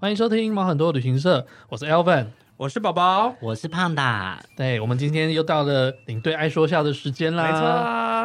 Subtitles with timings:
[0.00, 2.24] 欢迎收听毛很多旅行社，我是 Elvin，
[2.56, 4.42] 我是宝宝，我是胖达。
[4.56, 7.44] 对，我们今天又到了领队爱说笑的时间啦。
[7.44, 7.60] 没错，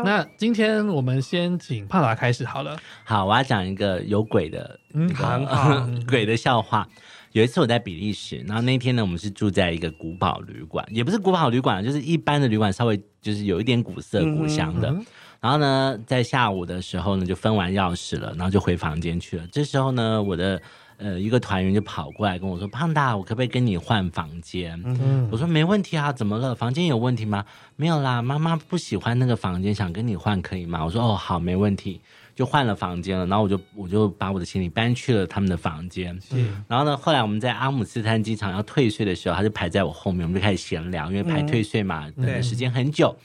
[0.09, 2.77] 那今天我们先请胖达开始好了。
[3.03, 6.87] 好，我要讲一个有鬼的，嗯，很好， 鬼的笑话。
[7.33, 14.89] 有一次我在比利时，然后那天呢，我们是住在一个古堡旅馆，也不是古堡旅馆，就是一般的旅馆，稍微就是有一点古色古香的。
[14.91, 15.05] 嗯嗯
[15.41, 19.45] 然后呢，在下午的时候呢，就分完钥匙了，然后就回房间去了。
[19.51, 20.59] 这时候呢，我的
[20.97, 26.53] 呃一个团员就跑过来跟我说：“胖大，我可不可以跟你换房间？”嗯，我说：“没问题啊，怎么了？
[26.55, 27.45] 房间有问题吗？”
[27.75, 30.83] 没有啦，妈妈不喜欢那个房间，想跟你换，可以吗？
[30.83, 32.01] 我说：“哦，好，没问题。”
[32.35, 33.25] 就换了房间了。
[33.27, 36.19] 然后我就我就把我的行李搬去了他们的房间。
[36.31, 43.07] 嗯，然后呢，后来我们在阿姆斯特丹机场要退税的时候，他就排在我后面，我们就开始闲聊，因为排退税嘛，等的时间很久。
[43.07, 43.17] 胖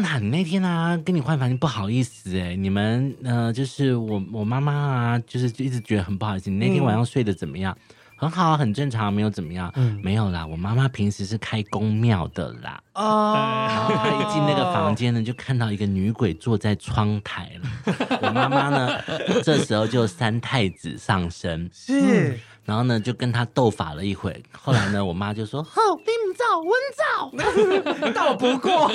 [0.00, 6.48] 达，你那天啊，跟你换房间不好意思哎，你们呃，就是我我妈妈啊，就是就一直觉得很不好意思。
[6.48, 7.76] 你那天晚上睡得怎么样？
[7.90, 9.70] 嗯、很好，很正常，没有怎么样。
[9.74, 12.80] 嗯，没有啦，我妈妈平时是开宫庙的啦。
[12.94, 13.34] 哦，
[13.68, 18.18] 然后她一进那个房间呢，就看到一个女鬼坐在窗台了。
[18.22, 19.02] 我妈妈呢，
[19.42, 21.68] 这时候就三太子上身。
[21.72, 22.30] 是。
[22.30, 24.42] 嗯然后呢，就跟他斗法了一会。
[24.52, 28.90] 后来呢，我妈就说：“好， 你们走，我走，斗不过。”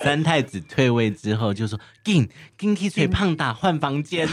[0.00, 4.26] 三太子退位之后，就说：“进，进去吹胖打换房间。”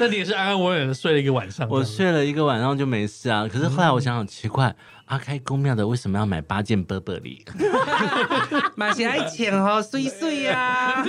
[0.00, 1.68] 那你也是安安稳稳的睡了一个晚上。
[1.68, 3.48] 我睡了一个晚上就没事啊。
[3.50, 4.74] 可是后来我想想，奇怪，
[5.06, 7.44] 阿开公庙的为什么要买八件波波里？
[8.74, 11.04] 买起来钱哦，碎碎呀。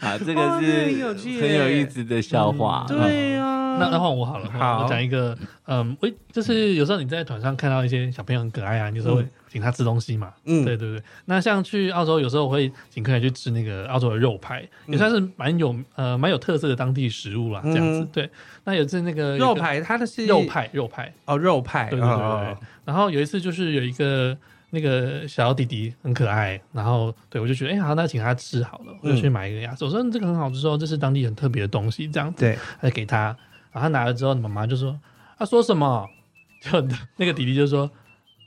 [0.00, 2.84] 好， 这个是很有意思的笑话。
[2.88, 3.76] 对呀。
[3.78, 5.36] 那那换我好了，好，我讲一个，
[5.70, 11.02] 嗯，喂就是有时候你在团上看到一些小朋友很可爱啊，有时候会请他吃东西嘛，嗯，对对对。
[11.26, 18.08] 那像去澳洲，有时候我会请客人去吃那个澳洲的肉排，也算是蛮有呃蛮有特色的当地食物啦，这样子。
[18.10, 18.30] 对，
[18.64, 22.56] 那有次那个肉排，它的是肉派肉派哦，肉派，对对对对。
[22.86, 24.34] 然后有一次就是有一个
[24.70, 33.36] 那个小弟弟很可爱，然后对我就觉得哎好，那请他吃好了，我就去买一个鸭子，我说这个很好吃，哦这是当地很特别的东西，这样子，对，还给他。
[33.70, 34.98] 然后他拿了之后，妈妈就说
[35.38, 36.08] ：“他说什么？”
[36.60, 36.70] 就
[37.16, 37.90] 那个弟弟就说：“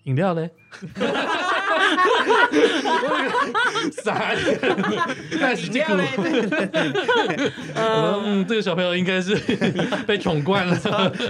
[0.04, 0.50] 饮料嘞。”
[4.04, 6.04] 傻眼，太辛苦了。
[7.76, 9.36] 嗯，这个小朋友应该是
[10.06, 10.78] 被宠惯了。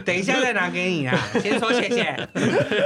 [0.04, 2.30] 等一下再拿给你啊，先说谢谢。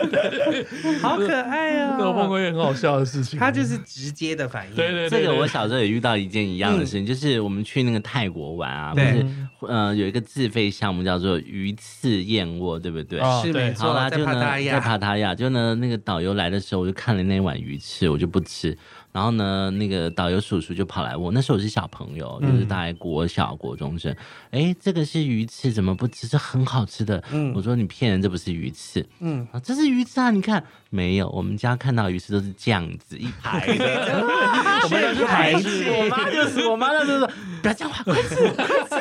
[1.01, 1.97] 好可爱啊！
[1.99, 4.75] 我碰过一个很好笑的事情，他就是直接的反应。
[4.75, 9.25] 对对对，这个我小时候也遇到一件一样的事情，就是我们去那个泰国玩啊，不是，
[9.67, 13.19] 呃，有一个自费项目叫做鱼翅燕窝，对不对？
[13.41, 13.87] 是没错。
[13.87, 14.33] 好啦，就呢，
[14.65, 18.77] 在帕塔亚，就呢，那个导游来的时候，我就看了那碗鱼翅，我就不吃。
[19.11, 24.11] 然后呢，那个导游叔叔就跑来问，那时候我是小朋友，就是大概国小国中生。
[24.51, 26.27] 哎、嗯，这个是鱼翅，怎么不吃？
[26.27, 27.23] 这很好吃的。
[27.31, 29.05] 嗯，我说你骗人，这不是鱼翅。
[29.19, 30.31] 嗯，啊，这是鱼翅啊！
[30.31, 34.23] 你看，没有，我们家看到鱼翅都是这样子一排的。
[34.83, 35.85] 我们是排翅。
[35.89, 37.29] 我妈就是，我妈那时候说，
[37.61, 38.95] 不要讲话，快吃，快吃。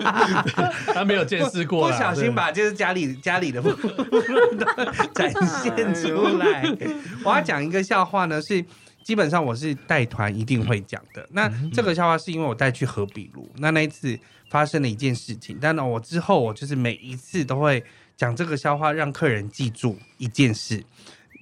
[0.00, 3.62] 他没有见识过，不小心把就是家里家里的
[5.14, 6.64] 展现出来。
[7.24, 8.40] 我要讲一个笑话呢。
[8.40, 8.64] 是
[9.02, 11.26] 基本上我是带团一定会讲的。
[11.32, 14.18] 那这个笑话是因为我带去河比卢，那那一次
[14.50, 15.58] 发生了一件事情。
[15.60, 17.82] 但呢，我之后我就是每一次都会
[18.16, 20.84] 讲这个笑话，让客人记住一件事，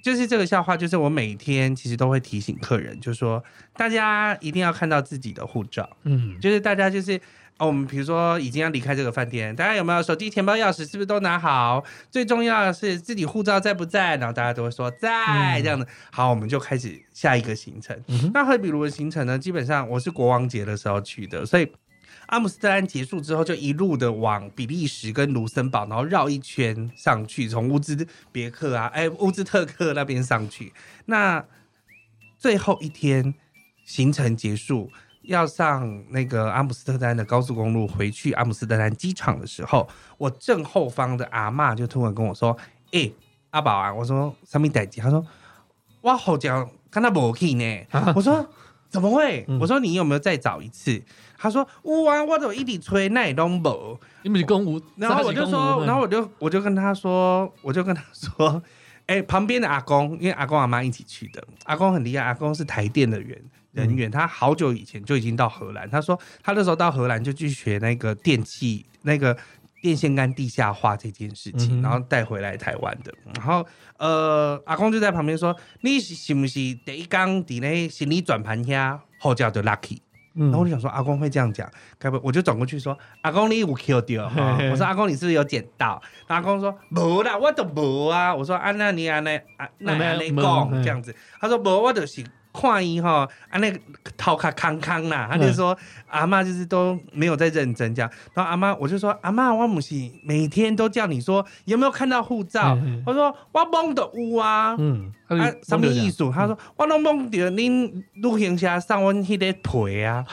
[0.02, 3.42] 就是这个笑话，就是我每天其实都会提醒客人，就是说
[3.76, 7.20] 大家一定要看到自己的护照，嗯，就是大家就是。
[7.58, 10.88] 哦，我们比如说已经要离开这个饭店，大家有没有手机、钱包、钥匙？
[10.88, 11.84] 是不是都拿好？
[12.08, 14.16] 最重要的是自己护照在不在？
[14.16, 15.84] 然后大家都会说在，这样子。
[16.12, 18.00] 好，我们就开始下一个行程。
[18.06, 19.36] 嗯、那荷比卢的行程呢？
[19.36, 21.69] 基本上我是国王节的时候去的，所以
[22.26, 30.72] 阿姆斯特丹结束之后，就一路的往比利时跟卢森堡，然后绕一圈上去，从乌兹别克啊，哎，乌兹特克那边上去。
[31.06, 31.44] 那
[32.38, 33.34] 最后一天
[33.84, 34.93] 行程结束。
[35.23, 39.87] 要上那个阿姆斯特丹的高速公路回去阿姆斯特丹机场的时候，
[40.17, 42.56] 我正后方的阿嬷就突然跟我说
[42.93, 43.15] ：“哎、欸，
[43.50, 45.25] 阿宝啊！”我说：“什么代志？”他说
[46.03, 47.87] ：“哇，好讲，看他不去呢。
[47.91, 48.47] 啊 ”我说
[48.88, 51.03] ：“怎么会？”嗯、我说：“你有没有再找一次？”
[51.37, 51.62] 他说
[52.05, 58.62] ：“哇，我都一直吹，那也都没。”你们是公务，然后我就说，然后我就我就跟他说，我就跟他说
[59.06, 63.41] ：“哎、欸，旁边的阿公，因为阿公阿妈一起去的，阿公很厉害，阿公是台电的人。”
[63.73, 65.88] 人员，他好久以前就已经到荷兰。
[65.88, 69.37] 他说他那时候到荷兰就去学那个电器、那个
[69.81, 73.12] 电线杆地下化这件事情，然后带回来台湾的。
[73.37, 73.65] 然后
[73.99, 79.99] 呃，阿公就在旁边说：“你是是不是第一缸底那行李转盘下后叫的 lucky？”
[80.35, 81.69] 然后我就想说阿公会这样讲，
[81.99, 84.56] 该不我就转过去说 阿公你有 Q 掉哈？
[84.71, 86.00] 我说阿公你是不是有捡到？
[86.29, 88.32] 阿公说没啦，我都没啊。
[88.35, 92.25] 我说啊那你啊那啊那你讲这样子，他说不，我就是。
[92.53, 93.79] 看伊哈啊，那个
[94.17, 95.79] 头壳康康啦，他就说、嗯、
[96.09, 98.11] 阿妈就是都没有在认真这样。
[98.35, 102.77] 然后阿妈我就说阿妈，我母亲每天都叫你说有没有看到护照？
[103.06, 104.75] 我说我梦到有啊。
[104.79, 106.30] 嗯，啊什么意思？
[106.30, 110.25] 他说我拢梦到恁旅行社送我迄个皮啊，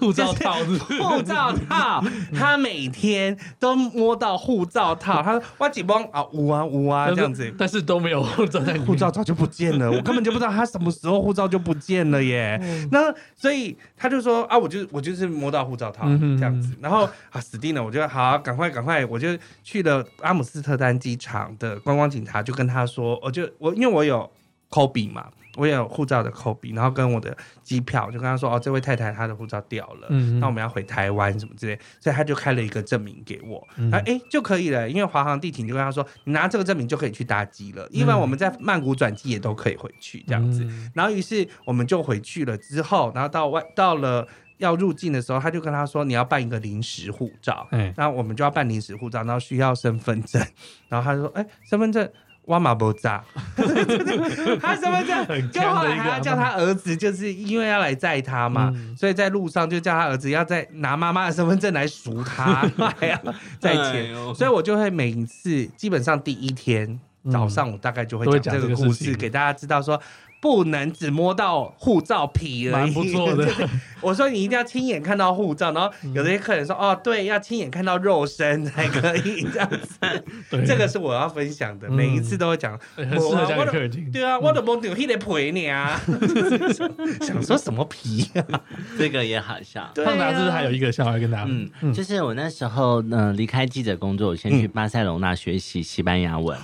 [0.00, 2.02] 护照套，护照套。
[2.34, 11.74] 他每天都摸到护照套，他说我几梦啊有啊有啊这样子，但是都没有护照，护照早就不见了， 我根本就不知道他什么时候护照就不。
[11.84, 24.30] 见了耶，嗯、那所以他就说啊，我就我就是摸到护照套这样子，然后啊死定了，我就好赶快赶快，我就去了阿姆斯特丹机场的观光警察，就跟他说，我就我因为我有
[24.74, 25.28] copy 嘛。
[25.56, 30.08] 我也有护照的 Kobe，然后跟我的机票，就跟他说哦，这位太太她的护照掉了，
[30.40, 44.26] 那我们要回台湾什么之类，所以他就开了一个证明给我，哎、嗯欸、就可以了，因为华航地勤就跟他说，你拿这个证明就可以去搭机了，因为我们在曼谷转机也都可以回去这样子，嗯、然后于是我们就回去了之后，然后到外到了
[44.58, 50.44] 要入境的时候，他就跟他说你要办一个临时护照，嗯，然后我们就要办临时护照，然后需要身份证，
[50.88, 52.10] 然后他就说哎、欸、身份证。
[52.46, 53.24] 哇马不炸，
[54.60, 55.24] 他什么叫？
[55.48, 62.68] 就后来还要叫他儿子，就是因为要来载他嘛，嗯、所以在路上就叫他儿子要再拿妈妈的身份证来赎他，
[62.98, 63.18] 还要
[63.58, 64.14] 再钱。
[64.34, 67.00] 所以我就会每一次，基本上第一天
[67.32, 70.00] 早上，我大概就会讲这个故事给大家知道说。
[70.44, 73.50] 不能只摸到护照皮而已，蛮不错的。
[74.02, 79.98] 我说你一定要亲眼看到护照，然后有些客人说哦，对，要亲眼看到肉身才可以这样子。
[80.50, 82.78] 对，这个是我要分享的，每一次都会讲。
[82.94, 84.12] 很适合客人听。
[84.12, 85.98] 对啊，我的梦里有皮呢啊，
[87.22, 88.60] 想说什么皮啊？
[88.98, 89.90] 这个也好笑。
[90.04, 91.46] 胖达是不是还有一个笑话跟大家？
[91.48, 96.58] 嗯，就是我那时候嗯离开记者工作，我先去巴塞隆纳学习西班牙文。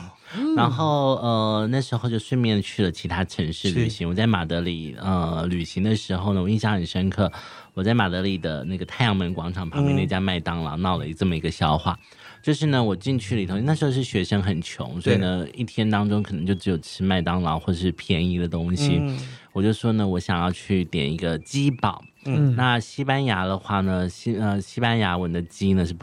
[0.57, 4.09] 然后呃那时候就顺便去了其他城市旅行。
[4.09, 7.31] 我在马德里呃旅行的时候呢，我印象很深刻。
[7.73, 18.99] 我在马德里的那个太阳门广场旁边那家麦当劳闹了这么一个笑话，嗯、就是呢我进去里头，那时候是学生很穷，所以呢一天当中可能就只有吃麦当劳或是便宜的东西。
[19.01, 19.17] 嗯、
[19.53, 22.03] 我就说呢我想要去点一个鸡堡。
[22.27, 25.95] 嗯，那西班牙的话呢西呃西班牙文的鸡呢是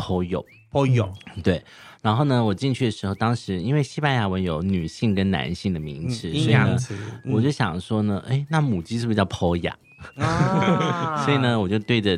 [0.71, 1.63] pollo，pollo 对。
[2.01, 6.77] 然后呢，我进去的时候，当时因为西班牙文有女性跟男性的名词，嗯、所以呢，
[7.25, 9.73] 嗯、我就想说呢，哎，那母鸡是不是叫 polla？
[10.15, 12.17] 啊、所以呢，我就对着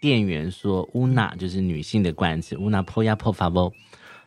[0.00, 3.72] 店员说，una 就是女性的冠词，una polla por favor。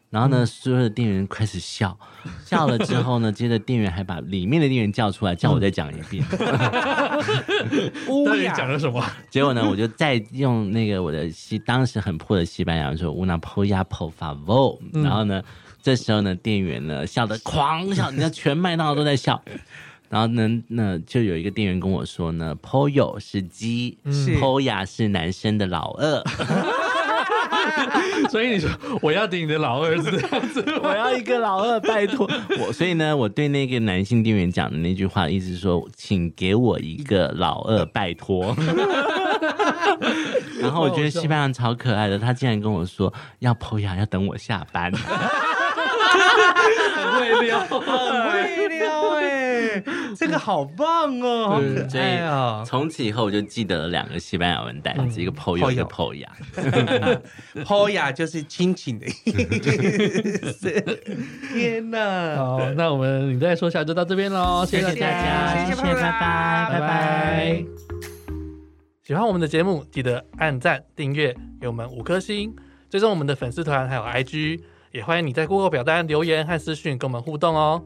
[0.09, 1.97] 然后呢，所有的店员开始笑，
[2.45, 6.23] 笑了之后呢，接着店员还把里面的店员叫出来，叫我再讲一遍。
[8.07, 9.03] 乌鸦讲了什么？
[9.29, 14.79] 结果呢，我就再用那个我的西当时很破的西班牙说，una polla por favor。
[14.93, 15.43] 然后呢，
[15.81, 19.41] 这时候呢，店员呢笑得狂笑，你知道全麦当劳都在笑。
[20.09, 23.97] 然后呢，那就有一个店员跟我说呢，pollo 是鸡
[24.39, 26.23] ，polla 是男生的老二。
[28.31, 28.69] 所以你说
[29.01, 32.29] 我要顶你的老二是这样子， 我要一个老二，拜托
[32.59, 32.71] 我。
[32.73, 38.55] 所以呢，我对那个男性店员讲的那句话，意思是说，请给我一个老二，拜托。
[40.59, 44.91] 然后我觉得西班牙超可爱的，他竟然跟我说要剖牙，要等我下班。
[46.95, 49.16] 很会撩，很会撩哎。
[50.15, 52.63] 这个好棒哦，好可爱啊！
[52.65, 59.11] 从此以后我就记得了两个西班牙文单词，一个 pollo，一个 polla，polla 就是亲亲的意
[60.51, 60.69] 思。
[61.53, 62.35] 天哪！
[62.37, 67.63] 好，那我们你再说下就到这边喽，谢谢大家，谢谢，拜拜，拜拜。
[69.03, 72.53] 喜欢我们的节目，记得按赞、订阅，给我们五颗星，
[72.89, 74.59] 追踪我们的粉丝团还有 IG，
[74.91, 77.81] 也欢迎你在 Google 表单留言和私讯跟我们互动哦。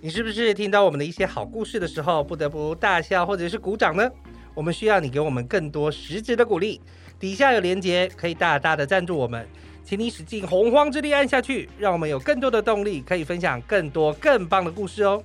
[0.00, 4.08] 你是不是听到我们的一些好故事的时候，不得不大笑或者是鼓掌呢？
[4.54, 6.80] 我们需要你给我们更多实质的鼓励。
[7.18, 9.46] 底下有连结，可以大大的赞助我们，
[9.84, 15.22] 请你使尽洪荒之力按下去，让我们有更多的动力，可以分享更多更棒的故事哦。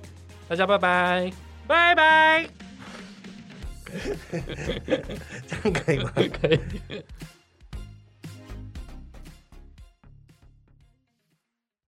[0.48, 1.32] 大家拜拜，
[1.66, 2.48] 拜拜。
[5.46, 6.12] 这样可以吗？
[6.40, 6.58] 可以。